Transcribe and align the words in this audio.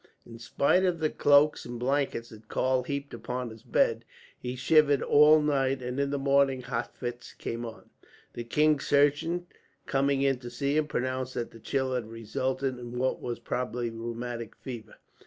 In 0.25 0.39
spite 0.39 0.83
of 0.83 0.97
the 0.99 1.11
cloaks 1.11 1.63
and 1.63 1.77
blankets 1.79 2.29
that 2.29 2.47
Karl 2.47 2.81
heaped 2.81 3.13
upon 3.13 3.51
his 3.51 3.61
bed, 3.61 4.03
he 4.39 4.55
shivered 4.55 5.03
all 5.03 5.39
night, 5.39 5.83
and 5.83 5.99
in 5.99 6.09
the 6.09 6.17
morning 6.17 6.61
hot 6.63 6.97
fits 6.97 7.35
came 7.35 7.63
on. 7.63 7.91
The 8.33 8.43
king's 8.43 8.87
surgeon, 8.87 9.45
coming 9.85 10.23
in 10.23 10.39
to 10.39 10.49
see 10.49 10.75
him, 10.75 10.87
pronounced 10.87 11.35
that 11.35 11.51
the 11.51 11.59
chill 11.59 11.93
had 11.93 12.07
resulted 12.09 12.79
in 12.79 12.97
what 12.97 13.21
was 13.21 13.37
probably 13.37 13.91
rheumatic 13.91 14.55
fever. 14.55 14.95